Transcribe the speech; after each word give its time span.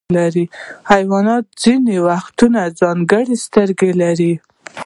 حیوانات 0.91 1.45
ځینې 1.63 1.95
وختونه 2.07 2.59
ځانګړي 2.79 3.35
سترګې 3.45 3.91
لري. 4.01 4.33